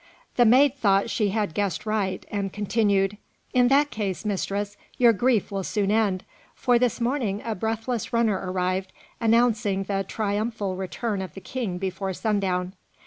The 0.35 0.45
maid 0.45 0.75
thought 0.77 1.11
she 1.11 1.29
had 1.29 1.53
guessed 1.53 1.85
right, 1.85 2.25
and 2.31 2.51
continued, 2.51 3.17
"In 3.53 3.67
that 3.67 3.91
case, 3.91 4.25
mistress, 4.25 4.75
your 4.97 5.13
grief 5.13 5.51
will 5.51 5.63
soon 5.63 5.91
end, 5.91 6.25
for 6.55 6.79
this 6.79 6.99
morning 6.99 7.39
a 7.45 7.53
breathless 7.53 8.11
runner 8.11 8.51
arrived, 8.51 8.91
announcing 9.19 9.83
the 9.83 10.03
triumphal 10.03 10.75
return 10.75 11.21
of 11.21 11.35
the 11.35 11.39
king 11.41 11.77
before 11.77 12.13
sundown. 12.13 12.73